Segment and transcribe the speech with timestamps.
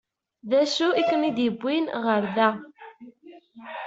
[0.49, 2.49] D acu i ken-id-yewwin ɣer da?